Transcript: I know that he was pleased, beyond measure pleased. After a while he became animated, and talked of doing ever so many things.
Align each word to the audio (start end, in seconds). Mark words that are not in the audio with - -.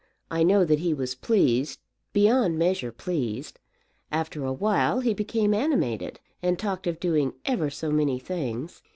I 0.31 0.41
know 0.41 0.65
that 0.65 0.79
he 0.79 0.95
was 0.95 1.13
pleased, 1.13 1.79
beyond 2.11 2.57
measure 2.57 2.91
pleased. 2.91 3.59
After 4.11 4.43
a 4.43 4.51
while 4.51 5.01
he 5.01 5.13
became 5.13 5.53
animated, 5.53 6.19
and 6.41 6.57
talked 6.57 6.87
of 6.87 6.99
doing 6.99 7.33
ever 7.45 7.69
so 7.69 7.91
many 7.91 8.17
things. 8.17 8.81